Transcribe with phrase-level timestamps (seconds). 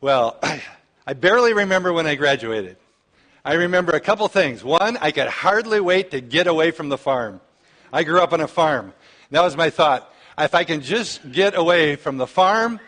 [0.00, 0.38] Well,
[1.06, 2.76] I barely remember when I graduated.
[3.44, 4.62] I remember a couple things.
[4.62, 7.40] One, I could hardly wait to get away from the farm.
[7.92, 8.92] I grew up on a farm.
[9.30, 10.12] That was my thought.
[10.38, 12.78] If I can just get away from the farm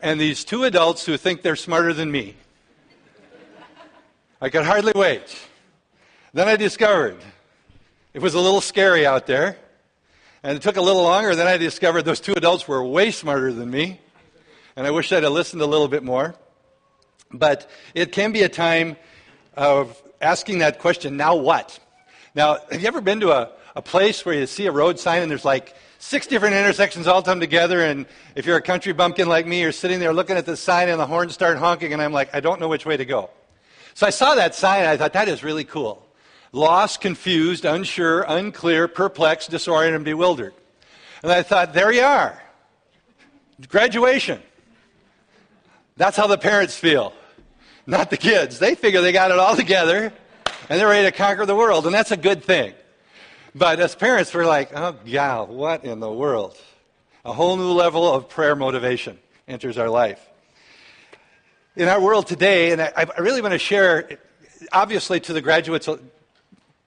[0.00, 2.34] and these two adults who think they're smarter than me,
[4.40, 5.36] I could hardly wait.
[6.32, 7.16] Then I discovered
[8.14, 9.58] it was a little scary out there.
[10.42, 11.34] And it took a little longer.
[11.34, 14.00] Then I discovered those two adults were way smarter than me.
[14.76, 16.34] And I wish I'd have listened a little bit more.
[17.38, 18.96] But it can be a time
[19.56, 21.78] of asking that question, now what?
[22.34, 25.22] Now, have you ever been to a, a place where you see a road sign
[25.22, 29.28] and there's like six different intersections all come together, and if you're a country bumpkin
[29.28, 32.00] like me, you're sitting there looking at the sign and the horns start honking, and
[32.00, 33.30] I'm like, I don't know which way to go.
[33.94, 36.06] So I saw that sign and I thought, that is really cool.
[36.52, 40.54] Lost, confused, unsure, unclear, perplexed, disoriented, and bewildered.
[41.22, 42.40] And I thought, there you are.
[43.68, 44.42] Graduation.
[45.96, 47.12] That's how the parents feel,
[47.86, 48.58] not the kids.
[48.58, 50.12] They figure they got it all together
[50.68, 52.72] and they're ready to conquer the world, and that's a good thing.
[53.54, 56.56] But as parents, we're like, oh, gal, what in the world?
[57.24, 60.20] A whole new level of prayer motivation enters our life.
[61.76, 64.18] In our world today, and I, I really want to share,
[64.72, 65.88] obviously, to the graduates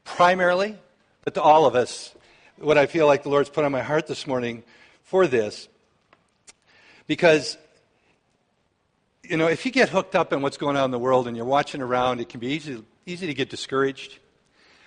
[0.04, 0.78] primarily,
[1.24, 2.14] but to all of us,
[2.58, 4.64] what I feel like the Lord's put on my heart this morning
[5.04, 5.68] for this.
[7.06, 7.58] Because,
[9.30, 11.36] you know, if you get hooked up in what's going on in the world and
[11.36, 14.20] you're watching around, it can be easy, easy to get discouraged.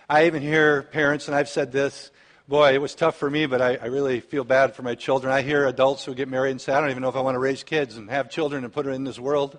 [0.08, 2.10] I even hear parents, and I've said this,
[2.48, 5.32] boy, it was tough for me, but I, I, really feel bad for my children.
[5.32, 7.36] I hear adults who get married and say, I don't even know if I want
[7.36, 9.58] to raise kids and have children and put them in this world.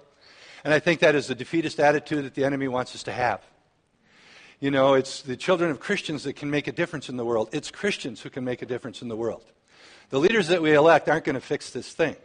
[0.65, 3.41] And I think that is the defeatist attitude that the enemy wants us to have.
[4.59, 7.49] You know, it's the children of Christians that can make a difference in the world.
[7.53, 9.43] It's Christians who can make a difference in the world.
[10.09, 12.15] The leaders that we elect aren't going to fix this thing.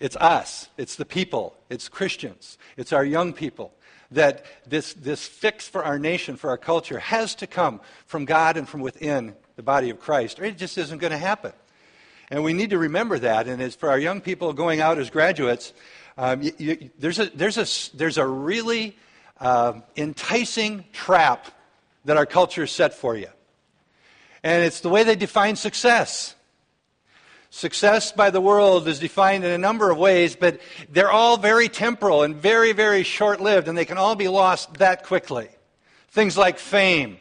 [0.00, 3.74] It's us, it's the people, it's Christians, it's our young people
[4.10, 8.56] that this, this fix for our nation, for our culture, has to come from God
[8.56, 11.52] and from within the body of Christ, or it just isn't going to happen.
[12.30, 13.46] And we need to remember that.
[13.46, 15.72] And as for our young people going out as graduates,
[16.16, 18.96] um, you, you, there's, a, there's, a, there's a really
[19.40, 21.46] uh, enticing trap
[22.04, 23.28] that our culture set for you.
[24.42, 26.34] And it's the way they define success.
[27.52, 31.68] Success by the world is defined in a number of ways, but they're all very
[31.68, 35.48] temporal and very, very short lived, and they can all be lost that quickly.
[36.10, 37.18] Things like fame,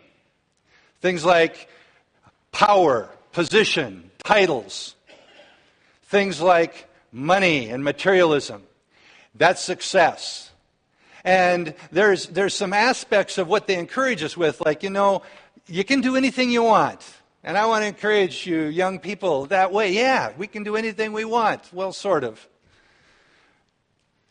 [1.01, 1.67] things like
[2.51, 4.95] power, position, titles,
[6.03, 8.61] things like money and materialism.
[9.33, 10.51] That's success.
[11.23, 15.23] And there's, there's some aspects of what they encourage us with, like, you know,
[15.67, 17.01] you can do anything you want.
[17.43, 19.93] And I want to encourage you, young people, that way.
[19.93, 21.61] Yeah, we can do anything we want.
[21.73, 22.45] Well, sort of.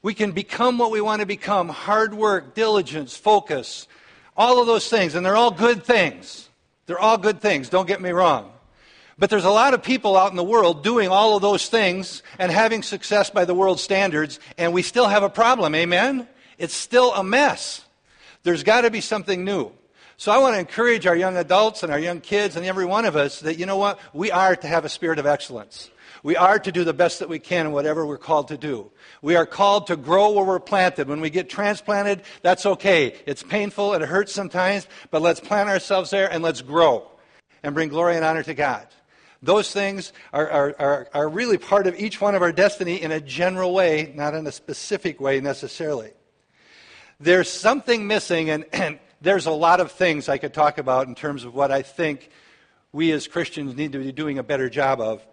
[0.03, 3.89] We can become what we want to become hard work, diligence, focus,
[4.37, 5.15] all of those things.
[5.15, 6.49] And they're all good things.
[6.89, 8.51] They're all good things, don't get me wrong.
[9.19, 12.23] But there's a lot of people out in the world doing all of those things
[12.39, 15.75] and having success by the world standards, and we still have a problem.
[15.75, 16.27] Amen?
[16.57, 17.83] It's still a mess.
[18.43, 19.71] There's got to be something new.
[20.21, 23.05] So I want to encourage our young adults and our young kids and every one
[23.05, 24.01] of us that, you know what?
[24.13, 25.91] We are to have a spirit of excellence.
[26.25, 28.91] We are to do the best that we can in whatever we're called to do.
[29.23, 31.07] We are called to grow where we're planted.
[31.07, 33.15] When we get transplanted, that's okay.
[33.27, 37.09] It's painful, and it hurts sometimes, but let's plant ourselves there and let's grow
[37.63, 38.89] and bring glory and honor to God.
[39.41, 43.13] Those things are, are, are, are really part of each one of our destiny in
[43.13, 46.11] a general way, not in a specific way necessarily.
[47.21, 51.15] There's something missing, and, and there's a lot of things I could talk about in
[51.15, 52.31] terms of what I think
[52.93, 55.25] we as Christians need to be doing a better job of.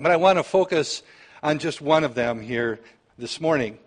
[0.00, 1.02] But I want to focus
[1.42, 2.80] on just one of them here
[3.18, 3.78] this morning.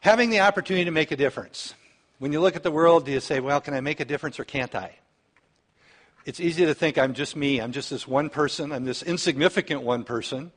[0.00, 1.74] Having the opportunity to make a difference.
[2.18, 4.38] When you look at the world, do you say, well, can I make a difference
[4.38, 4.96] or can't I?
[6.24, 7.60] It's easy to think I'm just me.
[7.60, 8.72] I'm just this one person.
[8.72, 10.52] I'm this insignificant one person.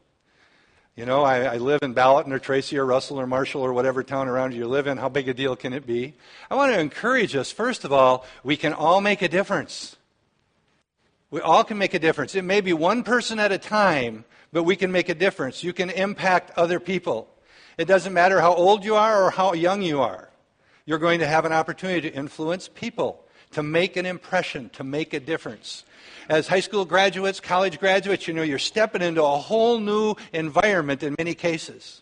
[0.96, 4.02] You know, I, I, live in Balaton or Tracy or Russell or Marshall or whatever
[4.02, 4.98] town around you live in.
[4.98, 6.14] How big a deal can it be?
[6.50, 9.98] I want to encourage us, first of all, we can all make a difference.
[11.32, 12.34] We all can make a difference.
[12.34, 15.66] It may be one person at a time, but we can make a difference.
[15.66, 17.28] You can impact other people.
[17.78, 20.30] It doesn't matter how old you are or how young you are.
[20.86, 23.25] You're going to have an opportunity to influence people,
[23.56, 25.84] to make an impression, to make a difference
[26.30, 31.04] as high school graduates, college graduates, you know, you're stepping into a whole new environment
[31.04, 32.02] in many cases.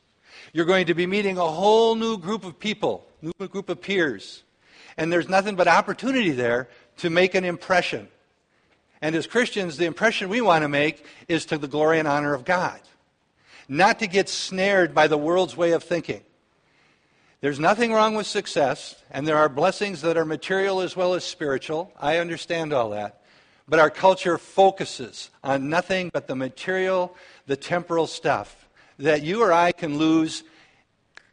[0.53, 4.43] You're going to be meeting a whole new group of people, new group of peers.
[4.97, 8.07] And there's nothing but opportunity there to make an impression.
[9.01, 12.33] And as Christians, the impression we want to make is to the glory and honor
[12.33, 12.79] of God.
[13.67, 16.21] Not to get snared by the world's way of thinking.
[17.43, 21.25] There's nothing wrong with success, and there are blessings that are material as well as
[21.25, 21.91] spiritual.
[21.99, 23.21] I understand all that.
[23.67, 29.51] But our culture focuses on nothing but the material, the temporal stuff that you or
[29.51, 30.45] I can lose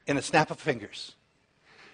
[0.08, 1.14] in a snap of fingers.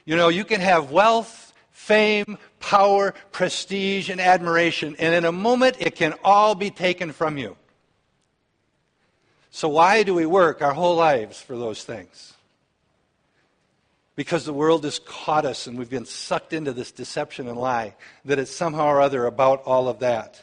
[0.06, 5.76] You know, you can have wealth, fame, power, prestige, and admiration, and in a moment
[5.78, 7.54] it can all be taken from you.
[9.50, 12.32] So, why do we work our whole lives for those things?
[14.16, 17.94] Because the world has caught us and we've been sucked into this deception and lie
[18.24, 20.42] that it's somehow or other about all of that.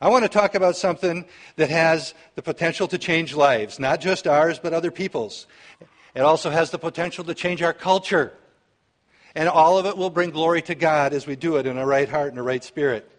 [0.00, 1.24] I want to talk about something
[1.56, 5.46] that has the potential to change lives, not just ours, but other people's.
[6.14, 8.32] It also has the potential to change our culture.
[9.34, 11.86] And all of it will bring glory to God as we do it in a
[11.86, 13.10] right heart and a right spirit.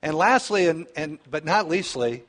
[0.00, 2.22] And lastly, and, and, but not leastly,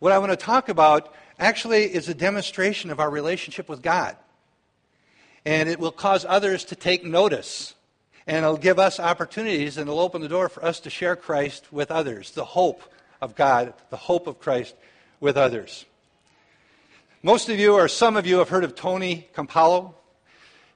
[0.00, 4.16] what I want to talk about actually is a demonstration of our relationship with God
[5.46, 7.74] and it will cause others to take notice.
[8.26, 11.72] And it'll give us opportunities and it'll open the door for us to share Christ
[11.72, 12.82] with others, the hope
[13.22, 14.74] of God, the hope of Christ
[15.20, 15.86] with others.
[17.22, 19.94] Most of you, or some of you, have heard of Tony Campolo.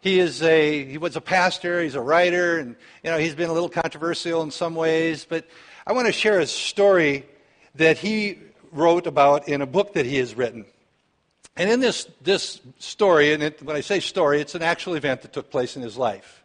[0.01, 3.51] He is a he was a pastor, he's a writer, and you know he's been
[3.51, 5.27] a little controversial in some ways.
[5.29, 5.47] But
[5.87, 7.27] I want to share a story
[7.75, 8.39] that he
[8.73, 10.65] wrote about in a book that he has written.
[11.57, 15.23] And in this, this story, and it, when I say story, it's an actual event
[15.23, 16.43] that took place in his life.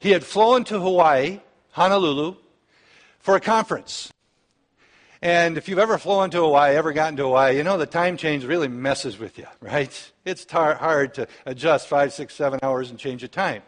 [0.00, 1.40] He had flown to Hawaii,
[1.72, 2.36] Honolulu,
[3.20, 4.12] for a conference.
[5.20, 8.16] And if you've ever flown to Hawaii, ever gotten to Hawaii, you know the time
[8.16, 10.12] change really messes with you, right?
[10.24, 13.62] It's tar- hard to adjust five, six, seven hours and change the time.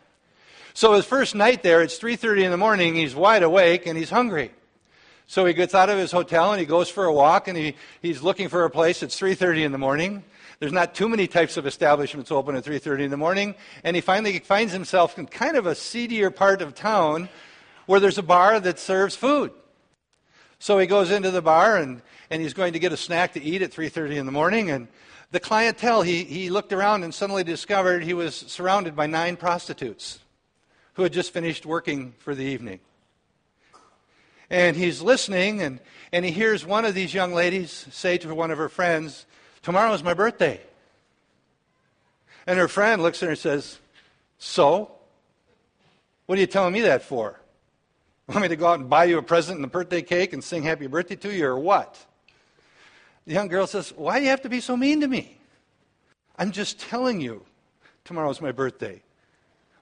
[0.72, 4.10] So his first night there, it's 3.30 in the morning, he's wide awake and he's
[4.10, 4.52] hungry.
[5.26, 7.76] So he gets out of his hotel and he goes for a walk and he,
[8.02, 9.02] he's looking for a place.
[9.02, 10.24] It's 3.30 in the morning.
[10.60, 14.02] There's not too many types of establishments open at 3:30 in the morning, and he
[14.02, 17.30] finally finds himself in kind of a seedier part of town
[17.86, 19.52] where there's a bar that serves food.
[20.58, 23.42] So he goes into the bar and, and he's going to get a snack to
[23.42, 24.88] eat at 3:30 in the morning and
[25.30, 30.18] the clientele he, he looked around and suddenly discovered he was surrounded by nine prostitutes
[30.94, 32.80] who had just finished working for the evening.
[34.50, 35.80] And he's listening and,
[36.12, 39.24] and he hears one of these young ladies say to one of her friends,
[39.62, 40.60] Tomorrow is my birthday.
[42.46, 43.78] And her friend looks at her and says,
[44.38, 44.92] So?
[46.26, 47.40] What are you telling me that for?
[48.28, 50.42] Want me to go out and buy you a present and a birthday cake and
[50.42, 51.98] sing happy birthday to you, or what?
[53.26, 55.36] The young girl says, Why do you have to be so mean to me?
[56.38, 57.44] I'm just telling you,
[58.04, 59.02] tomorrow's my birthday.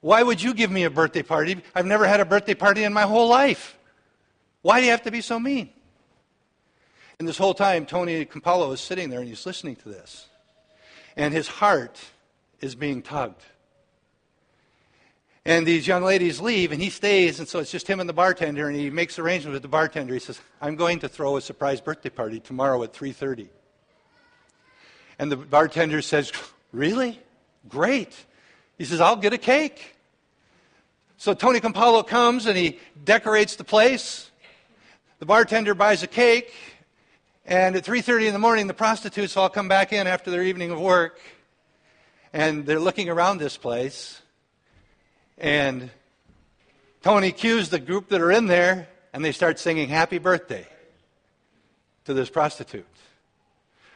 [0.01, 1.61] Why would you give me a birthday party?
[1.75, 3.77] I've never had a birthday party in my whole life.
[4.63, 5.71] Why do you have to be so mean?
[7.19, 10.29] And this whole time, Tony Campolo is sitting there and he's listening to this.
[11.17, 11.99] And his heart
[12.61, 13.43] is being tugged.
[15.45, 18.13] And these young ladies leave, and he stays, and so it's just him and the
[18.13, 20.13] bartender, and he makes arrangements with the bartender.
[20.13, 23.49] He says, I'm going to throw a surprise birthday party tomorrow at 3.30.
[25.19, 26.33] And the bartender says,
[26.71, 27.19] Really?
[27.67, 28.15] Great.
[28.77, 29.97] He says, I'll get a cake.
[31.17, 34.31] So Tony Campolo comes, and he decorates the place.
[35.19, 36.53] The bartender buys a cake,
[37.49, 40.71] and at 3:30 in the morning, the prostitutes all come back in after their evening
[40.71, 41.19] of work,
[42.31, 44.21] and they're looking around this place.
[45.39, 45.91] And
[47.03, 50.67] Tony cues the group that are in there, and they start singing "Happy Birthday"
[52.05, 52.87] to this prostitute.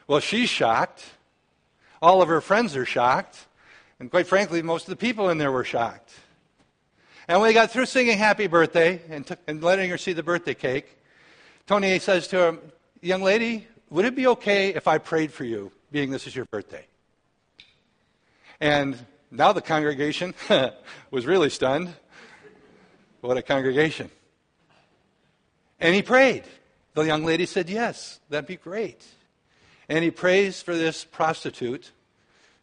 [0.06, 1.04] Well, she's shocked.
[2.00, 3.36] All of her friends are shocked,
[4.00, 6.10] and quite frankly, most of the people in there were shocked.
[7.28, 10.22] And when they got through singing "Happy Birthday" and, t- and letting her see the
[10.22, 10.96] birthday cake,
[11.66, 12.58] Tony says to her,
[13.02, 16.46] young lady, would it be okay if I prayed for you, being this is your
[16.46, 16.86] birthday?
[18.60, 18.96] And
[19.30, 20.34] now the congregation
[21.10, 21.94] was really stunned.
[23.20, 24.10] What a congregation.
[25.80, 26.44] And he prayed.
[26.94, 29.04] The young lady said, Yes, that'd be great.
[29.88, 31.90] And he prays for this prostitute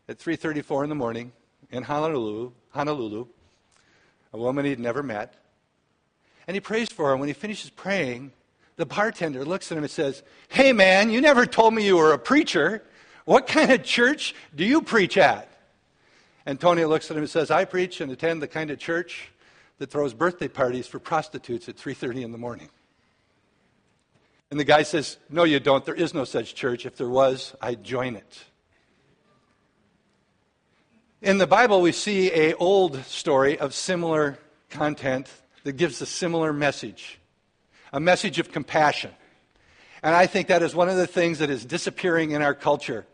[0.07, 1.31] at 3:34 in the morning
[1.69, 3.27] in Honolulu, Honolulu,
[4.33, 5.33] a woman he'd never met.
[6.47, 7.17] And he prays for her.
[7.17, 8.31] When he finishes praying,
[8.79, 12.13] the bartender looks at him and says, Hey man, you never told me you were
[12.13, 12.81] a preacher.
[13.25, 15.51] What kind of church do you preach at?
[16.45, 19.31] And Tony looks at him and says, I preach and attend the kind of church
[19.79, 22.69] that throws birthday parties for prostitutes at 3:30 in the morning.
[24.49, 25.83] And the guy says, "No you don't.
[25.83, 26.85] There is no such church.
[26.85, 28.45] If there was, I'd join it."
[31.21, 35.29] In the Bible we see a old story of similar content
[35.65, 37.18] that gives a similar message
[37.91, 39.11] a message of compassion.
[40.01, 43.05] And I think that is one of the things that is disappearing in our culture.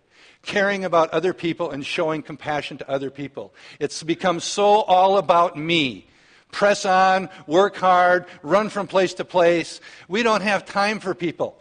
[0.46, 3.53] caring about other people and showing compassion to other people.
[3.79, 6.08] It's become so all about me.
[6.51, 9.82] Press on, work hard, run from place to place.
[10.08, 11.58] We don't have time for people.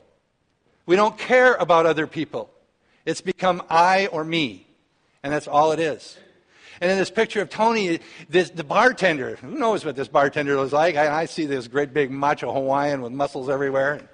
[0.87, 2.50] We don't care about other people.
[3.04, 4.66] It's become I or me.
[5.23, 6.16] And that's all it is.
[6.81, 10.73] And in this picture of Tony, this, the bartender, who knows what this bartender looks
[10.73, 10.97] like?
[10.97, 14.09] I, I see this great big macho Hawaiian with muscles everywhere.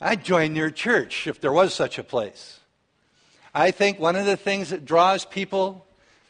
[0.00, 2.60] I'd join your church if there was such a place.
[3.54, 5.86] I think one of the things that draws people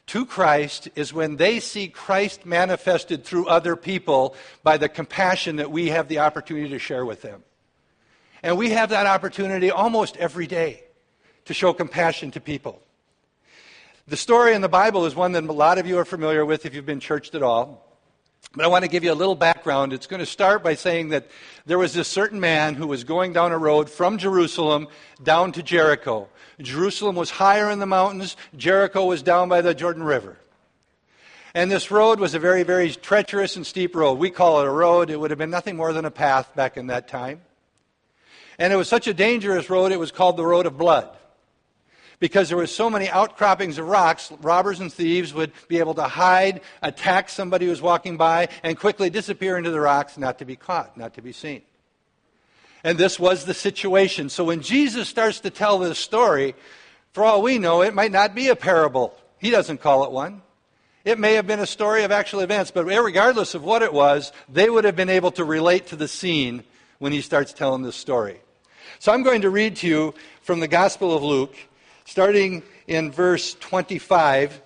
[0.07, 5.71] to Christ is when they see Christ manifested through other people by the compassion that
[5.71, 7.43] we have the opportunity to share with them.
[8.43, 10.85] And we have that opportunity almost every day
[11.45, 12.81] to show compassion to people.
[14.09, 16.65] The story in the Bible is one that a lot of you are familiar with
[16.65, 17.85] if you've been churched at all.
[18.55, 19.93] But I want to give you a little background.
[19.93, 21.29] It's going to start by saying that
[21.67, 24.89] there was this certain man who was going down a road from Jerusalem
[25.23, 26.31] down to Jericho.
[26.59, 30.39] Jerusalem was higher in the mountains, Jericho was down by the Jordan River.
[31.53, 34.15] And this road was a very, very treacherous and steep road.
[34.15, 35.11] We call it a road.
[35.11, 37.43] It would have been nothing more than a path back in that time.
[38.59, 41.15] And it was such a dangerous road, it was called the Road of Blood.
[42.21, 46.03] Because there were so many outcroppings of rocks, robbers and thieves would be able to
[46.03, 50.45] hide, attack somebody who was walking by, and quickly disappear into the rocks, not to
[50.45, 51.63] be caught, not to be seen.
[52.83, 54.29] And this was the situation.
[54.31, 56.55] So when Jesus starts to tell this story,
[57.13, 59.15] for all we know, it might not be a parable.
[59.39, 60.43] He doesn't call it one.
[61.05, 64.33] It may have been a story of actual events, but regardless of what it was,
[64.49, 66.65] they would have been able to relate to the scene
[66.99, 68.41] when he starts telling this story.
[68.99, 71.55] So I'm going to read to you from the Gospel of Luke,
[72.09, 74.63] starting in verse 25.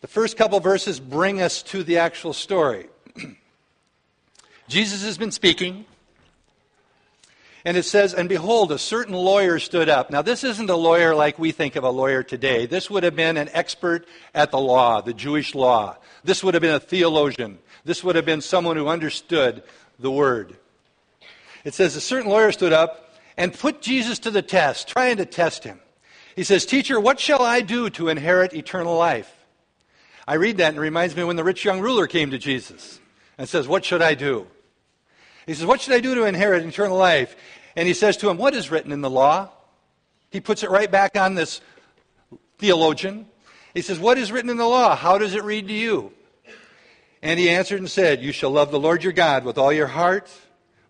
[0.00, 2.86] The first couple verses bring us to the actual story.
[4.68, 5.84] Jesus has been speaking.
[7.64, 10.10] And it says, And behold, a certain lawyer stood up.
[10.10, 12.66] Now, this isn't a lawyer like we think of a lawyer today.
[12.66, 15.96] This would have been an expert at the law, the Jewish law.
[16.22, 17.58] This would have been a theologian.
[17.84, 19.64] This would have been someone who understood
[19.98, 20.56] the word.
[21.64, 25.26] It says, A certain lawyer stood up and put Jesus to the test, trying to
[25.26, 25.80] test him.
[26.36, 29.32] He says, Teacher, what shall I do to inherit eternal life?
[30.26, 33.00] I read that and it reminds me when the rich young ruler came to Jesus
[33.38, 34.46] and says, What should I do?
[35.46, 37.36] He says, What should I do to inherit eternal life?
[37.76, 39.50] And he says to him, What is written in the law?
[40.30, 41.60] He puts it right back on this
[42.58, 43.26] theologian.
[43.74, 44.94] He says, What is written in the law?
[44.94, 46.12] How does it read to you?
[47.22, 49.86] And he answered and said, You shall love the Lord your God with all your
[49.86, 50.30] heart,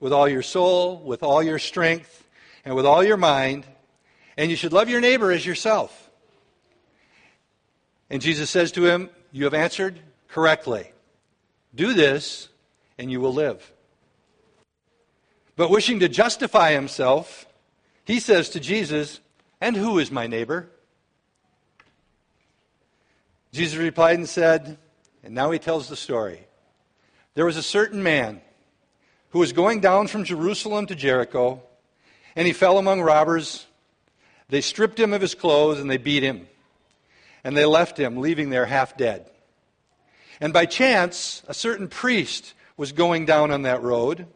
[0.01, 2.27] with all your soul, with all your strength,
[2.65, 3.67] and with all your mind,
[4.37, 6.11] and you should love your neighbor as yourself.
[8.11, 9.99] And Jesus says to him, You have answered
[10.29, 10.91] correctly.
[11.75, 12.49] Do this,
[12.99, 13.73] and you will live.
[15.57, 17.47] But wishing to justify himself,
[18.05, 19.21] he says to Jesus,
[19.61, 20.69] And who is my neighbor?
[23.53, 24.79] Jesus replied and said,
[25.23, 26.47] and now he tells the story.
[27.35, 28.41] There was a certain man
[29.31, 31.62] who was going down from Jerusalem to Jericho,
[32.35, 33.67] and he fell among robbers.
[34.53, 36.47] They stripped him of his clothes and they beat him,
[37.43, 39.25] and they left him, leaving there half dead.
[40.43, 44.27] And by chance, a certain priest was going down on that road.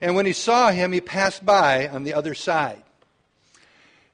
[0.00, 2.80] And when he saw him, he passed by on the other side.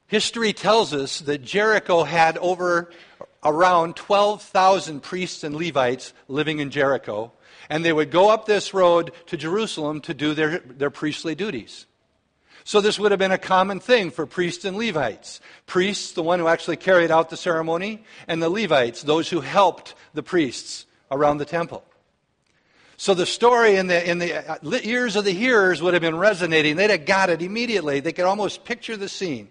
[0.06, 2.90] History tells us that Jericho had over
[3.44, 7.30] around 12,000 priests and Levites living in Jericho,
[7.68, 11.84] and they would go up this road to Jerusalem to do their, their priestly duties.
[12.64, 15.40] So this would have been a common thing for priests and Levites.
[15.66, 19.94] Priests, the one who actually carried out the ceremony, and the Levites, those who helped
[20.14, 21.84] the priests around the temple.
[22.96, 26.16] So the story in the, in the uh, ears of the hearers would have been
[26.16, 26.76] resonating.
[26.76, 27.98] They'd have got it immediately.
[27.98, 29.48] They could almost picture the scene.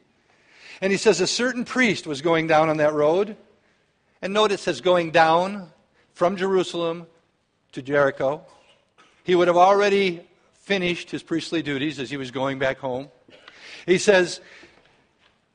[0.79, 3.35] And he says a certain priest was going down on that road.
[4.21, 5.69] And note it says going down
[6.13, 7.07] from Jerusalem
[7.73, 8.41] to Jericho.
[9.23, 10.25] He would have already
[10.61, 13.09] finished his priestly duties as he was going back home.
[13.85, 14.39] He says,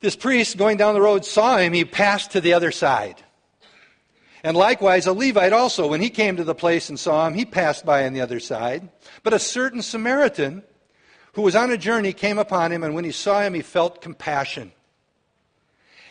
[0.00, 1.72] This priest going down the road saw him.
[1.72, 3.22] He passed to the other side.
[4.42, 7.44] And likewise, a Levite also, when he came to the place and saw him, he
[7.44, 8.88] passed by on the other side.
[9.22, 10.62] But a certain Samaritan
[11.32, 14.00] who was on a journey came upon him, and when he saw him, he felt
[14.00, 14.72] compassion.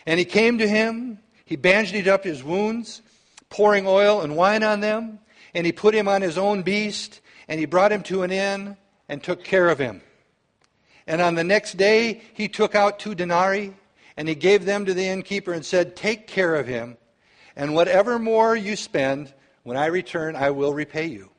[0.06, 3.02] And he came to him, he bandaged up his wounds,
[3.50, 5.20] pouring oil and wine on them,
[5.54, 8.78] and he put him on his own beast, and he brought him to an inn
[9.08, 10.02] and took care of him.
[11.08, 13.76] And on the next day, he took out two denarii,
[14.18, 16.98] and he gave them to the innkeeper and said, Take care of him
[17.56, 19.34] and whatever more you spend,
[19.64, 21.30] when I return, I will repay you.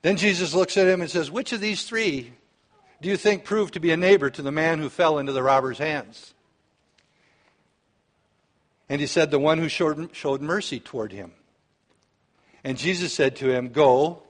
[0.00, 2.32] Then Jesus looks at him and says, Which of these three
[3.00, 5.42] do you think proved to be a neighbor to the man who fell into the
[5.42, 6.34] robber's hands?
[8.88, 11.32] And he said, The one who showed, showed mercy toward him.
[12.64, 14.22] And Jesus said to him, Go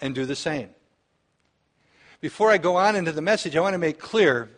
[0.00, 0.70] and do the same.
[2.20, 4.50] Before I go on into the message, I want to make clear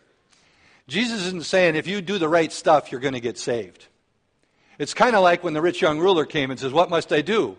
[0.87, 3.85] Jesus isn't saying if you do the right stuff, you're going to get saved.
[4.79, 7.21] It's kind of like when the rich young ruler came and says, What must I
[7.21, 7.57] do?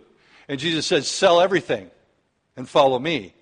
[0.48, 1.90] And Jesus says, Sell everything
[2.56, 3.34] and follow me.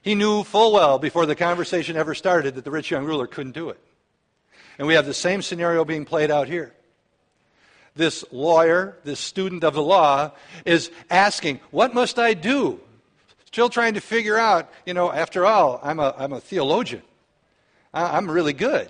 [0.00, 3.52] He knew full well before the conversation ever started that the rich young ruler couldn't
[3.52, 3.78] do it.
[4.78, 6.72] And we have the same scenario being played out here.
[7.94, 10.30] This lawyer, this student of the law,
[10.64, 12.80] is asking, What must I do?
[13.52, 17.02] Still trying to figure out, you know, after all, I'm a, I'm a theologian.
[17.92, 18.88] I'm really good.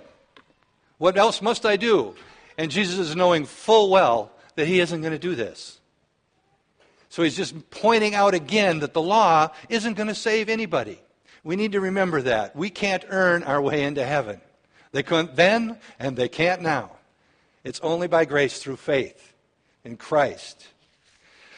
[0.99, 2.15] What else must I do?
[2.57, 5.79] And Jesus is knowing full well that he isn't going to do this.
[7.09, 11.01] So he's just pointing out again that the law isn't going to save anybody.
[11.43, 12.55] We need to remember that.
[12.55, 14.39] We can't earn our way into heaven.
[14.91, 16.91] They couldn't then, and they can't now.
[17.63, 19.33] It's only by grace through faith
[19.83, 20.67] in Christ.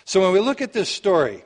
[0.05, 1.43] So when we look at this story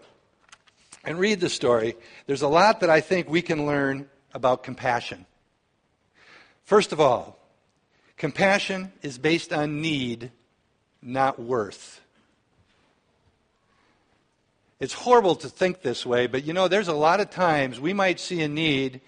[1.08, 1.96] and read the story,
[2.26, 5.26] there's a lot that I think we can learn about compassion.
[6.66, 7.40] First of all,
[8.18, 10.32] compassion is based on need,
[11.02, 12.02] not worth.
[14.82, 17.94] It's horrible to think this way, but you know, there's a lot of times we
[17.94, 19.00] might see a need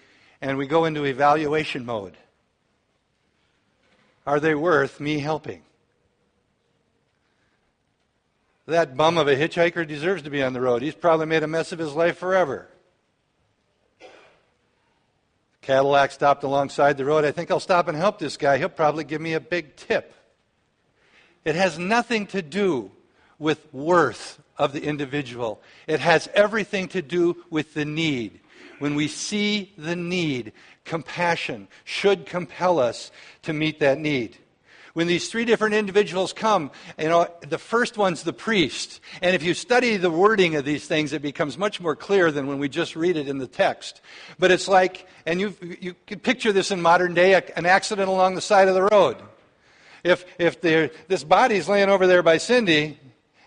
[0.41, 2.15] and we go into evaluation mode.
[4.25, 5.63] Are they worth me helping?
[8.69, 10.83] That bum of a hitchhiker deserves to be on the road.
[10.83, 12.67] He's probably made a mess of his life forever.
[15.61, 17.25] Cadillac stopped alongside the road.
[17.25, 18.59] I think I'll stop and help this guy.
[18.59, 20.13] He'll probably give me a big tip.
[21.43, 22.91] It has nothing to do
[23.39, 25.61] with worth of the individual.
[25.87, 28.39] It has everything to do with the need.
[28.77, 30.53] When we see the need,
[30.85, 33.09] compassion should compel us
[33.43, 34.37] to meet that need.
[34.99, 38.99] When these three different individuals come, you know, the first one's the priest.
[39.21, 42.47] And if you study the wording of these things, it becomes much more clear than
[42.47, 44.01] when we just read it in the text.
[44.39, 48.35] But it's like, and you, you can picture this in modern day, an accident along
[48.35, 49.15] the side of the road.
[50.03, 52.99] If, if this body's laying over there by Cindy,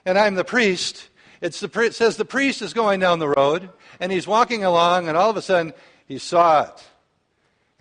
[0.06, 1.10] and I'm the priest.
[1.40, 3.68] The, it says the priest is going down the road,
[4.00, 5.74] and he's walking along, and all of a sudden
[6.08, 6.82] he saw it.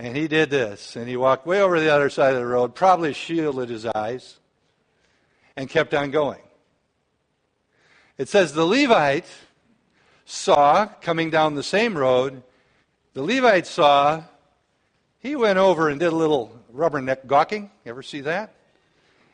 [0.01, 2.73] And he did this, and he walked way over the other side of the road,
[2.73, 4.39] probably shielded his eyes,
[5.55, 6.41] and kept on going.
[8.17, 9.27] It says the Levite
[10.25, 12.41] saw, coming down the same road,
[13.13, 14.23] the Levite saw,
[15.19, 17.69] he went over and did a little rubberneck gawking.
[17.85, 18.55] You ever see that?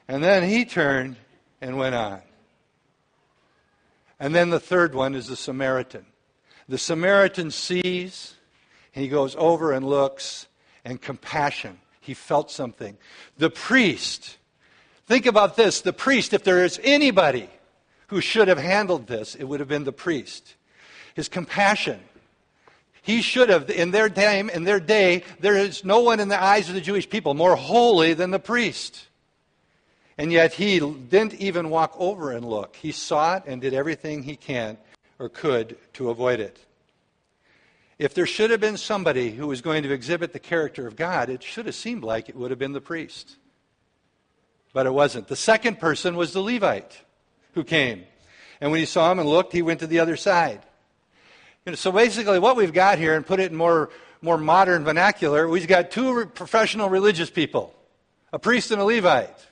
[0.10, 1.16] And then he turned
[1.62, 2.22] and went on.
[4.20, 6.06] And then the third one is the Samaritan.
[6.68, 8.34] The Samaritan sees,
[8.94, 10.46] and he goes over and looks,
[10.88, 11.78] and compassion.
[12.00, 12.98] He felt something.
[13.38, 14.38] The priest,
[15.06, 17.50] think about this the priest, if there is anybody
[18.08, 20.56] who should have handled this, it would have been the priest.
[21.14, 22.00] His compassion.
[23.02, 26.42] He should have, in their time, in their day, there is no one in the
[26.42, 29.08] eyes of the Jewish people more holy than the priest.
[30.18, 32.78] And yet he didn't even walk over and look.
[32.78, 34.78] He saw it and did everything he can
[35.20, 36.58] or could to avoid it.
[38.00, 41.30] If there should have been somebody who was going to exhibit the character of God,
[41.30, 43.38] it should have seemed like it would have been the priest.
[44.72, 45.28] But it wasn't.
[45.28, 47.02] The second person was the Levite
[47.54, 48.04] who came.
[48.62, 50.62] And when he saw him and looked, he went to the other side.
[51.66, 53.90] You know, so basically, what we've got here, and put it in more,
[54.22, 57.74] more modern vernacular, we've got two professional religious people
[58.34, 59.48] a priest and a Levite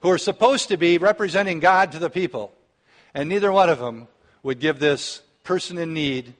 [0.00, 2.52] who are supposed to be representing God to the people.
[3.14, 4.08] And neither one of them
[4.42, 6.34] would give this person in need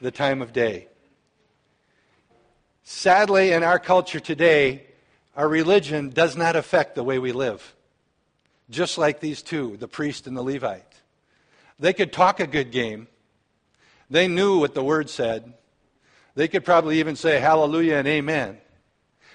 [0.00, 0.88] the time of day.
[2.84, 4.84] Sadly, in our culture today,
[5.34, 7.74] our religion does not affect the way we live.
[8.70, 11.00] Just like these two, the priest and the Levite.
[11.78, 13.08] They could talk a good game.
[14.10, 15.54] They knew what the word said.
[16.34, 18.58] They could probably even say hallelujah and amen.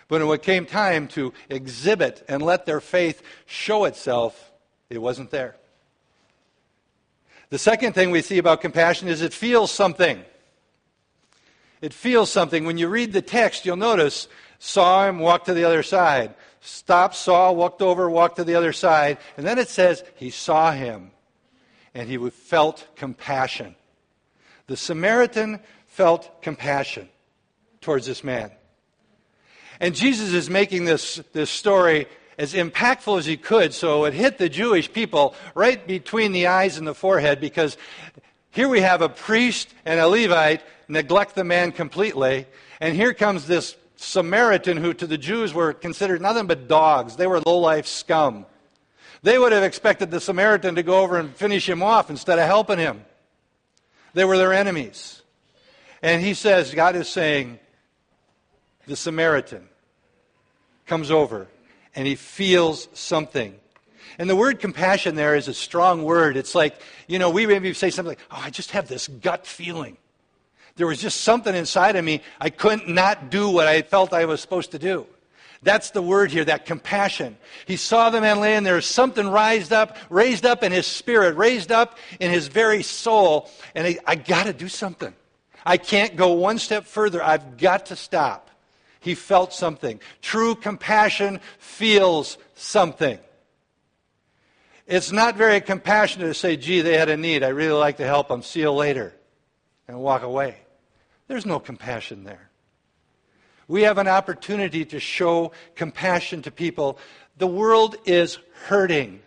[0.08, 4.52] But when it came time to exhibit and let their faith show itself,
[4.90, 5.56] it wasn't there.
[7.50, 10.24] The second thing we see about compassion is it feels something.
[11.82, 12.66] It feels something.
[12.66, 14.28] When you read the text, you'll notice
[14.60, 16.36] saw him, walked to the other side.
[16.62, 19.18] Stopped, saw, walked over, walked to the other side.
[19.38, 21.12] And then it says he saw him
[21.94, 23.76] and he felt compassion.
[24.68, 27.10] The Samaritan felt compassion
[27.82, 28.52] towards this man.
[29.80, 34.38] And Jesus is making this, this story as impactful as he could so it hit
[34.38, 37.78] the Jewish people right between the eyes and the forehead because
[38.52, 42.48] here we have a priest and a Levite neglect the man completely.
[42.82, 47.16] And here comes this Samaritan who to the Jews were considered nothing but dogs.
[47.16, 48.46] They were low life scum.
[49.22, 52.46] They would have expected the Samaritan to go over and finish him off instead of
[52.46, 53.06] helping him.
[54.14, 55.22] They were their enemies.
[56.02, 57.60] And he says, God is saying,
[58.88, 59.68] the Samaritan
[60.86, 61.48] comes over
[61.94, 63.54] and he feels something.
[64.18, 66.38] And the word compassion there is a strong word.
[66.38, 69.46] It's like, you know, we maybe say something like, oh, I just have this gut
[69.46, 69.98] feeling.
[70.80, 72.22] There was just something inside of me.
[72.40, 75.06] I couldn't not do what I felt I was supposed to do.
[75.62, 77.36] That's the word here, that compassion.
[77.66, 81.70] He saw the man laying there, something raised up, raised up in his spirit, raised
[81.70, 85.14] up in his very soul, and he, I got to do something.
[85.66, 87.22] I can't go one step further.
[87.22, 88.50] I've got to stop.
[89.02, 90.00] He felt something.
[90.22, 93.20] True compassion feels something.
[94.88, 97.44] It's not very compassionate to say, gee, they had a need.
[97.44, 98.44] I really like to help them.
[98.44, 99.14] See you later.
[99.90, 100.56] And walk away.
[101.30, 102.50] There's no compassion there.
[103.68, 106.98] We have an opportunity to show compassion to people.
[107.38, 109.22] The world is hurting.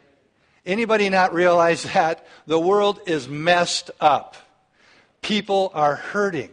[0.67, 2.27] Anybody not realize that?
[2.47, 4.37] The world is messed up.
[5.23, 6.51] People are hurting.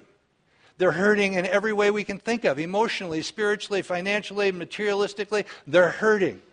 [0.78, 5.46] They're hurting in every way we can think of emotionally, spiritually, financially, materialistically.
[5.66, 6.44] They're hurting.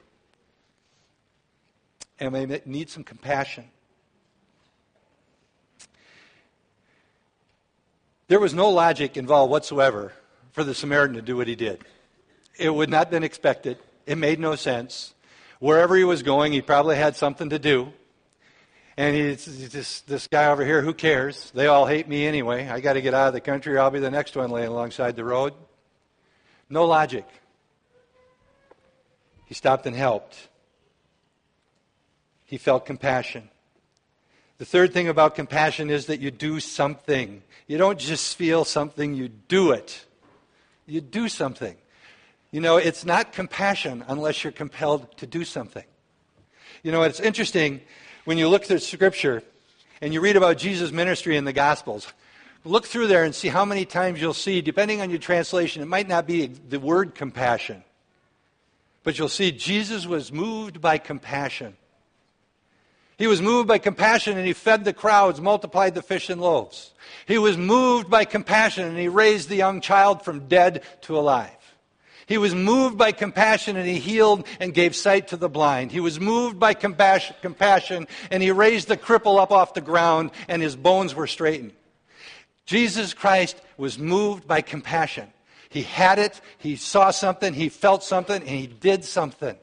[2.18, 3.64] And they need some compassion.
[8.28, 10.12] There was no logic involved whatsoever
[10.52, 11.80] for the Samaritan to do what he did.
[12.58, 13.78] It would not have been expected.
[14.06, 15.14] It made no sense.
[15.60, 17.92] Wherever he was going, he probably had something to do.
[18.96, 21.50] And he's this, this guy over here, who cares?
[21.54, 22.68] They all hate me anyway.
[22.68, 25.16] I got to get out of the country, I'll be the next one laying alongside
[25.16, 25.52] the road.
[26.70, 27.26] No logic.
[29.44, 30.48] He stopped and helped.
[32.44, 33.50] He felt compassion.
[34.58, 37.42] The third thing about compassion is that you do something.
[37.66, 40.04] You don't just feel something, you do it.
[40.86, 41.76] You do something.
[42.52, 45.84] You know, it's not compassion unless you're compelled to do something.
[46.82, 47.80] You know, it's interesting
[48.24, 49.42] when you look through Scripture
[50.00, 52.12] and you read about Jesus' ministry in the Gospels.
[52.64, 55.86] Look through there and see how many times you'll see, depending on your translation, it
[55.86, 57.84] might not be the word compassion,
[59.02, 61.76] but you'll see Jesus was moved by compassion.
[63.18, 66.92] He was moved by compassion and he fed the crowds, multiplied the fish and loaves.
[67.26, 71.50] He was moved by compassion and he raised the young child from dead to alive.
[72.26, 75.92] He was moved by compassion and he healed and gave sight to the blind.
[75.92, 80.60] He was moved by compassion and he raised the cripple up off the ground and
[80.60, 81.72] his bones were straightened.
[82.66, 85.28] Jesus Christ was moved by compassion.
[85.70, 89.56] He had it, he saw something, he felt something, and he did something.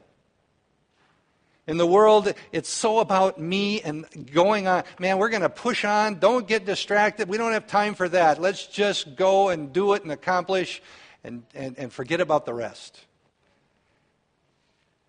[1.66, 4.84] In the world, it's so about me and going on.
[4.98, 6.18] Man, we're going to push on.
[6.18, 7.26] Don't get distracted.
[7.26, 8.40] We don't have time for that.
[8.40, 10.82] Let's just go and do it and accomplish
[11.22, 13.00] and, and, and forget about the rest.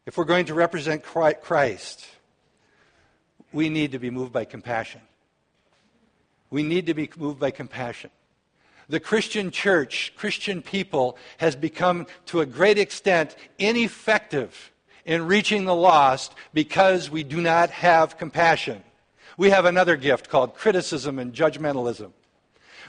[0.05, 2.05] If we're going to represent Christ,
[3.51, 5.01] we need to be moved by compassion.
[6.49, 8.11] We need to be moved by compassion.
[8.87, 14.71] The Christian church, Christian people, has become to a great extent ineffective
[15.05, 18.83] in reaching the lost because we do not have compassion.
[19.37, 22.11] We have another gift called criticism and judgmentalism.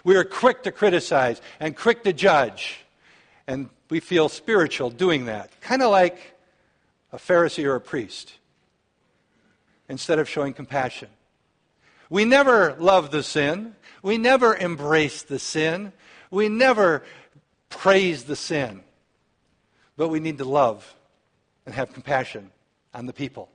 [0.02, 2.79] We are quick to criticize and quick to judge,
[3.46, 6.35] and we feel spiritual doing that, kind of like
[7.12, 8.33] a Pharisee or a priest,
[9.88, 11.09] instead of showing compassion.
[12.09, 13.74] We never love the sin.
[14.02, 15.92] We never embrace the sin.
[16.31, 17.02] We never
[17.68, 18.83] praise the sin.
[19.96, 20.94] But we need to love
[21.66, 22.50] and have compassion
[22.94, 23.50] on the people.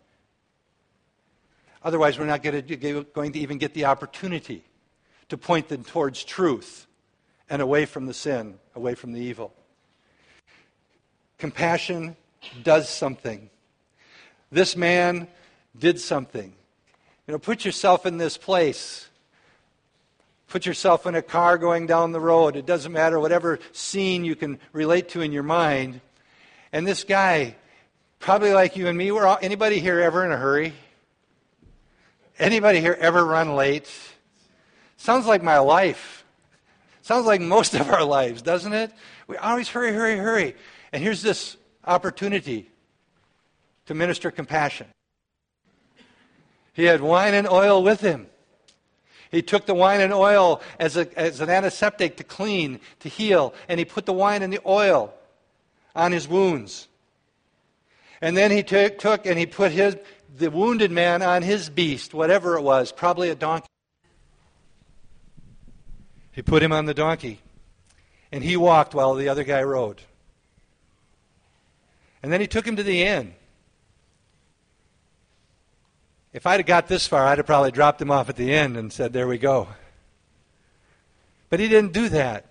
[1.84, 4.64] Otherwise, we're not going to even get the opportunity
[5.30, 6.86] to point them towards truth
[7.50, 9.52] and away from the sin, away from the evil.
[11.40, 12.16] Compassion
[12.62, 13.50] does something.
[14.52, 15.28] This man
[15.78, 16.54] did something.
[17.26, 19.08] You know, put yourself in this place.
[20.50, 22.56] Put yourself in a car going down the road.
[22.58, 26.02] It doesn't matter, whatever scene you can relate to in your mind.
[26.74, 27.56] And this guy
[28.22, 29.12] Probably like you and me.
[29.12, 30.74] We're all, anybody here ever in a hurry?
[32.38, 33.90] Anybody here ever run late?
[34.98, 36.24] Sounds like my life.
[37.02, 38.92] Sounds like most of our lives, doesn't it?
[39.26, 40.56] We always hurry, hurry, hurry.
[40.94, 42.70] And here's this opportunity
[43.88, 44.86] to minister compassion.
[46.74, 48.28] He had wine and oil with him.
[49.32, 53.56] He took the wine and oil as, a, as an antiseptic to clean, to heal,
[53.68, 55.12] and he put the wine and the oil
[55.96, 56.88] on his wounds.
[58.22, 59.98] And then he took, took and he put his,
[60.38, 63.68] the wounded man on his beast, whatever it was, probably a donkey.
[66.32, 67.40] He put him on the donkey.
[68.32, 70.02] And he walked while the other guy rode.
[72.24, 73.34] And then he took him to the inn.
[76.32, 78.78] If I'd have got this far, I'd have probably dropped him off at the end
[78.78, 79.68] and said, There we go.
[81.50, 82.46] But he didn't do that.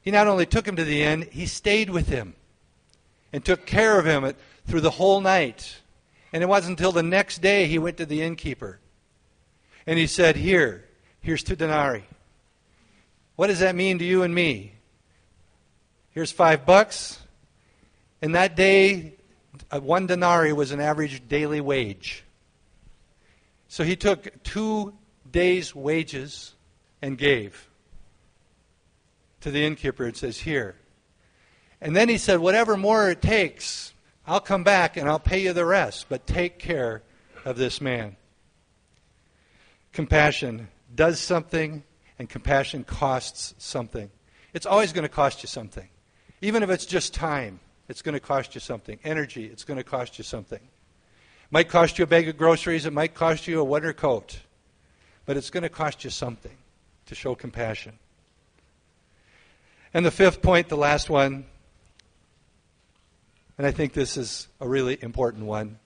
[0.00, 2.34] He not only took him to the end, he stayed with him
[3.32, 4.24] and took care of him
[4.70, 5.80] through the whole night.
[6.32, 8.78] And it wasn't until the next day he went to the innkeeper.
[9.84, 10.84] And he said, Here,
[11.20, 12.04] here's two denarii.
[13.34, 14.74] What does that mean to you and me?
[16.12, 17.18] Here's five bucks.
[18.22, 19.14] And that day,
[19.70, 22.22] uh, one denarii was an average daily wage.
[23.66, 24.94] So he took two
[25.30, 26.54] days' wages
[27.02, 27.68] and gave
[29.40, 30.76] to the innkeeper and says, Here.
[31.80, 33.94] And then he said, Whatever more it takes,
[34.30, 37.02] I'll come back and I'll pay you the rest, but take care
[37.44, 38.14] of this man.
[39.92, 41.82] Compassion does something,
[42.16, 44.08] and compassion costs something.
[44.54, 45.88] It's always going to cost you something.
[46.42, 49.00] Even if it's just time, it's going to cost you something.
[49.02, 50.60] Energy, it's going to cost you something.
[50.60, 54.38] It might cost you a bag of groceries, it might cost you a winter coat,
[55.26, 56.56] but it's going to cost you something
[57.06, 57.98] to show compassion.
[59.92, 61.46] And the fifth point, the last one,
[63.60, 65.78] and I think this is a really important one,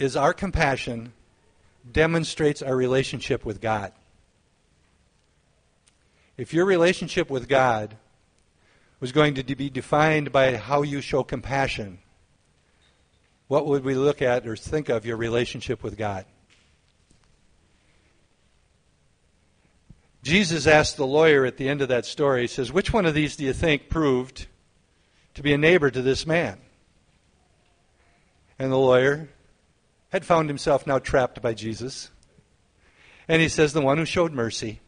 [0.00, 1.12] is our compassion
[1.92, 3.92] demonstrates our relationship with God.
[6.36, 7.96] If your relationship with God
[8.98, 12.00] was going to be defined by how you show compassion,
[13.46, 16.24] what would we look at or think of your relationship with God?
[20.24, 23.14] Jesus asked the lawyer at the end of that story, he says, Which one of
[23.14, 24.48] these do you think proved
[25.36, 26.58] to be a neighbor to this man?
[28.58, 29.28] And the lawyer
[30.10, 32.10] had found himself now trapped by Jesus.
[33.28, 34.80] And he says, The one who showed mercy.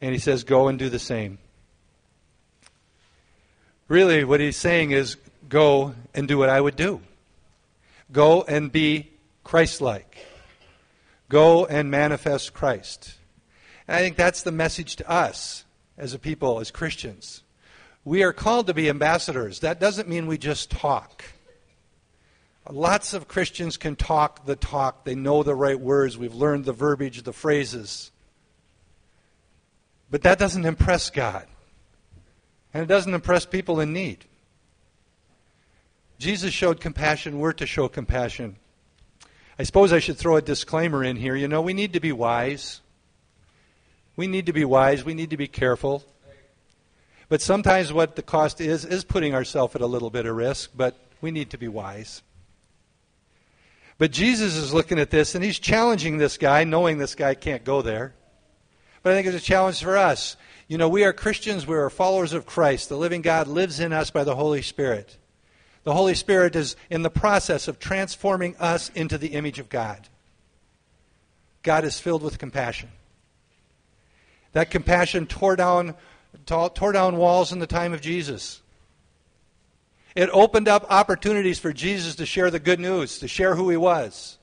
[0.00, 1.38] And he says, Go and do the same.
[3.88, 5.16] Really, what he's saying is,
[5.48, 7.00] Go and do what I would do.
[8.12, 9.10] Go and be
[9.42, 10.24] Christ like.
[11.28, 13.14] Go and manifest Christ.
[13.88, 15.64] And I think that's the message to us
[15.98, 17.42] as a people, as Christians.
[18.04, 19.60] We are called to be ambassadors.
[19.60, 21.24] That doesn't mean we just talk.
[22.68, 25.04] Lots of Christians can talk the talk.
[25.04, 26.16] They know the right words.
[26.16, 28.10] We've learned the verbiage, the phrases.
[30.10, 31.46] But that doesn't impress God.
[32.72, 34.24] And it doesn't impress people in need.
[36.18, 37.38] Jesus showed compassion.
[37.38, 38.56] We're to show compassion.
[39.58, 41.34] I suppose I should throw a disclaimer in here.
[41.34, 42.80] You know, we need to be wise.
[44.16, 45.04] We need to be wise.
[45.04, 46.04] We need to be careful.
[47.30, 50.72] But sometimes what the cost is, is putting ourselves at a little bit of risk,
[50.76, 52.22] but we need to be wise.
[53.98, 57.62] But Jesus is looking at this and he's challenging this guy, knowing this guy can't
[57.64, 58.14] go there.
[59.04, 60.36] But I think it's a challenge for us.
[60.66, 62.88] You know, we are Christians, we are followers of Christ.
[62.88, 65.16] The living God lives in us by the Holy Spirit.
[65.84, 70.08] The Holy Spirit is in the process of transforming us into the image of God.
[71.62, 72.88] God is filled with compassion.
[74.52, 75.94] That compassion tore down,
[76.46, 78.62] tore down walls in the time of Jesus.
[80.14, 83.76] It opened up opportunities for Jesus to share the good news, to share who he
[83.76, 84.38] was.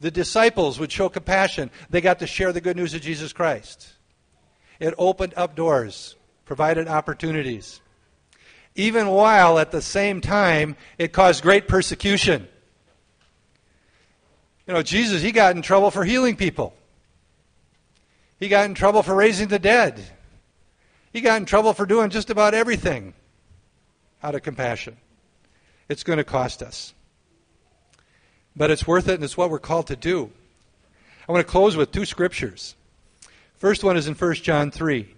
[0.00, 1.70] The disciples would show compassion.
[1.88, 3.94] They got to share the good news of Jesus Christ.
[4.78, 7.80] It opened up doors, provided opportunities.
[8.74, 12.46] Even while at the same time it caused great persecution.
[14.66, 16.74] You know, Jesus, he got in trouble for healing people.
[18.38, 20.04] He got in trouble for raising the dead.
[21.16, 23.14] He got in trouble for doing just about everything
[24.22, 24.98] out of compassion.
[25.88, 26.92] It's going to cost us.
[28.54, 30.30] But it's worth it, and it's what we're called to do.
[31.26, 32.76] I want to close with two scriptures.
[33.56, 35.08] First one is in 1 John 3.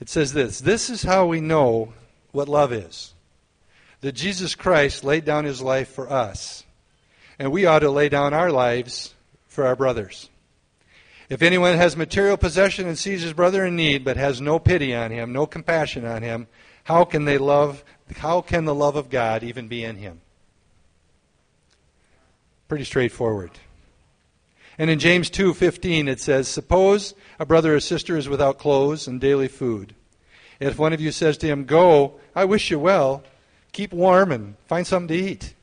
[0.00, 1.92] It says this This is how we know
[2.32, 3.12] what love is
[4.00, 6.64] that Jesus Christ laid down his life for us,
[7.38, 9.14] and we ought to lay down our lives
[9.48, 10.30] for our brothers.
[11.28, 14.94] If anyone has material possession and sees his brother in need, but has no pity
[14.94, 16.46] on him, no compassion on him,
[16.84, 17.84] how can they love
[18.16, 20.22] how can the love of God even be in him?
[22.68, 23.50] Pretty straightforward.
[24.78, 29.20] And in James 2:15 it says, "Suppose a brother or sister is without clothes and
[29.20, 29.94] daily food.
[30.60, 33.22] If one of you says to him, "Go, I wish you well,
[33.72, 35.54] keep warm and find something to eat,"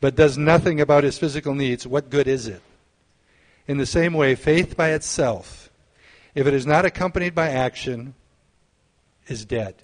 [0.00, 2.60] but does nothing about his physical needs, what good is it?
[3.68, 5.70] In the same way, faith by itself,
[6.34, 8.14] if it is not accompanied by action,
[9.26, 9.74] is dead.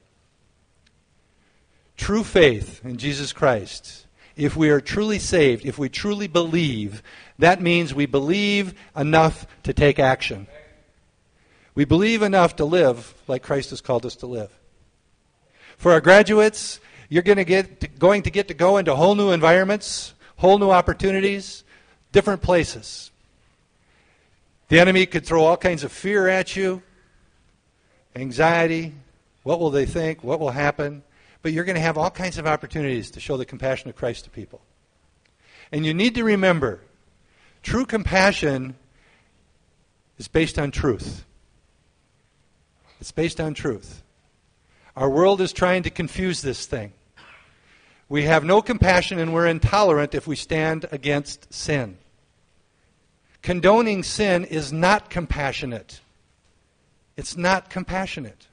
[1.96, 7.02] True faith in Jesus Christ, if we are truly saved, if we truly believe,
[7.38, 10.46] that means we believe enough to take action.
[11.74, 14.50] We believe enough to live like Christ has called us to live.
[15.76, 19.30] For our graduates, you're going to get going to get to go into whole new
[19.30, 21.62] environments, whole new opportunities,
[22.10, 23.11] different places.
[24.72, 26.82] The enemy could throw all kinds of fear at you,
[28.16, 28.94] anxiety,
[29.42, 31.02] what will they think, what will happen,
[31.42, 34.24] but you're going to have all kinds of opportunities to show the compassion of Christ
[34.24, 34.62] to people.
[35.72, 36.80] And you need to remember
[37.62, 38.76] true compassion
[40.16, 41.26] is based on truth.
[42.98, 44.02] It's based on truth.
[44.96, 46.94] Our world is trying to confuse this thing.
[48.08, 51.98] We have no compassion and we're intolerant if we stand against sin.
[53.42, 56.00] Condoning sin is not compassionate.
[57.16, 58.46] It's not compassionate.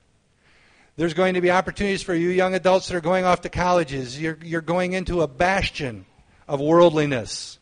[0.95, 4.19] There's going to be opportunities for you young adults that are going off to colleges.
[4.19, 6.06] You're, you're going into a bastion
[6.47, 7.58] of worldliness.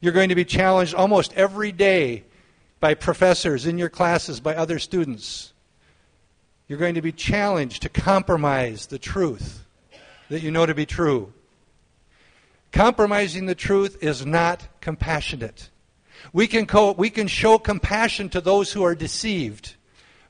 [0.00, 2.24] You're going to be challenged almost every day
[2.80, 5.52] by professors in your classes, by other students.
[6.68, 9.64] You're going to be challenged to compromise the truth
[10.28, 11.32] that you know to be true.
[12.72, 15.70] Compromising the truth is not compassionate.
[16.32, 19.74] We can, co- we can show compassion to those who are deceived,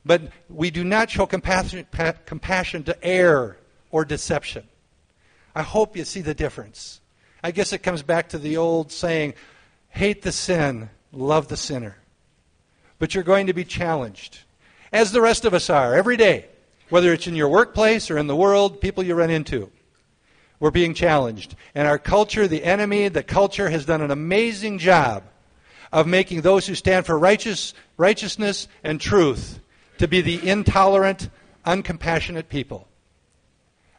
[0.05, 3.57] but we do not show compassion, pa- compassion to error
[3.91, 4.67] or deception.
[5.55, 7.01] I hope you see the difference.
[7.43, 9.33] I guess it comes back to the old saying
[9.89, 11.97] hate the sin, love the sinner.
[12.99, 14.39] But you're going to be challenged,
[14.91, 16.45] as the rest of us are, every day,
[16.89, 19.71] whether it's in your workplace or in the world, people you run into.
[20.59, 21.55] We're being challenged.
[21.73, 25.23] And our culture, the enemy, the culture has done an amazing job
[25.91, 29.59] of making those who stand for righteous, righteousness and truth
[29.97, 31.29] to be the intolerant,
[31.65, 32.87] uncompassionate people.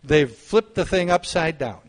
[0.03, 1.81] They've flipped the thing upside down.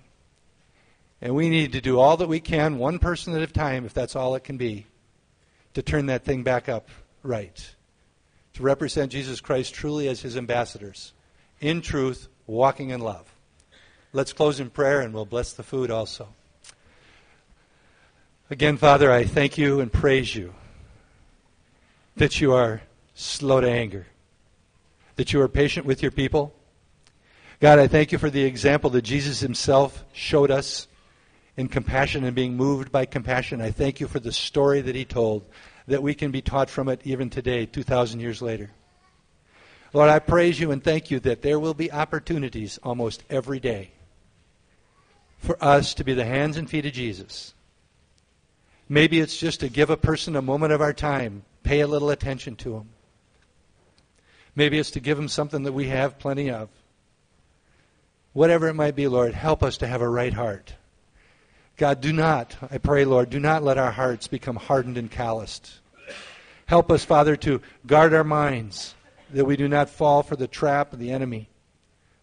[1.21, 3.93] And we need to do all that we can, one person at a time, if
[3.93, 4.87] that's all it can be,
[5.75, 6.89] to turn that thing back up
[7.23, 7.75] right.
[8.53, 11.13] To represent Jesus Christ truly as his ambassadors,
[11.59, 13.33] in truth, walking in love.
[14.13, 16.27] Let's close in prayer and we'll bless the food also.
[18.51, 20.53] Again, Father, I thank you and praise you
[22.17, 22.81] that you are
[23.13, 24.07] slow to anger,
[25.15, 26.53] that you are patient with your people.
[27.61, 30.89] God, I thank you for the example that Jesus himself showed us
[31.55, 33.61] in compassion and being moved by compassion.
[33.61, 35.45] I thank you for the story that he told,
[35.87, 38.69] that we can be taught from it even today, 2,000 years later.
[39.93, 43.91] Lord, I praise you and thank you that there will be opportunities almost every day
[45.37, 47.53] for us to be the hands and feet of Jesus
[48.91, 52.09] Maybe it's just to give a person a moment of our time, pay a little
[52.09, 52.89] attention to them.
[54.53, 56.67] Maybe it's to give them something that we have plenty of.
[58.33, 60.73] Whatever it might be, Lord, help us to have a right heart.
[61.77, 65.71] God, do not, I pray, Lord, do not let our hearts become hardened and calloused.
[66.65, 68.93] Help us, Father, to guard our minds,
[69.29, 71.47] that we do not fall for the trap of the enemy,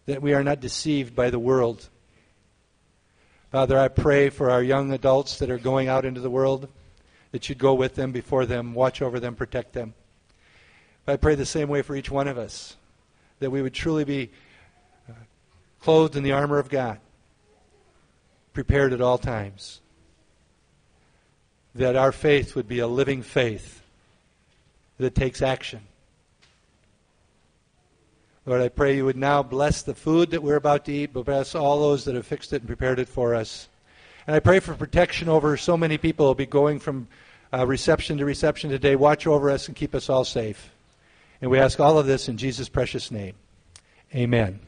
[0.05, 1.89] that we are not deceived by the world.
[3.51, 6.67] Father, I pray for our young adults that are going out into the world,
[7.31, 9.95] that you'd go with them, before them, watch over them, protect them.
[11.07, 12.77] I pray the same way for each one of us,
[13.39, 14.29] that we would truly be
[15.09, 15.13] uh,
[15.81, 16.99] clothed in the armor of God,
[18.53, 19.81] prepared at all times.
[21.73, 23.81] That our faith would be a living faith
[24.99, 25.81] that takes action.
[28.49, 31.25] Lord, I pray you would now bless the food that we're about to eat, but
[31.25, 33.69] bless all those that have fixed it and prepared it for us.
[34.25, 37.07] And I pray for protection over so many people who will be going from
[37.53, 38.95] uh, reception to reception today.
[38.95, 40.71] Watch over us and keep us all safe.
[41.43, 43.35] And we ask all of this in Jesus' precious name.
[44.15, 44.59] Amen.